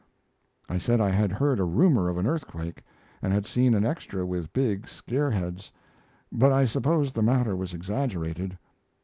I 0.67 0.79
said 0.79 0.99
I 0.99 1.11
had 1.11 1.31
heard 1.31 1.59
a 1.59 1.63
rumor 1.63 2.09
of 2.09 2.17
an 2.17 2.25
earthquake; 2.25 2.83
and 3.21 3.31
had 3.31 3.45
seen 3.45 3.75
an 3.75 3.85
extra 3.85 4.25
with 4.25 4.51
big 4.51 4.87
scare 4.87 5.29
heads; 5.29 5.71
but 6.31 6.51
I 6.51 6.65
supposed 6.65 7.13
the 7.13 7.21
matter 7.21 7.55
was 7.55 7.71
exaggerated. 7.75 8.57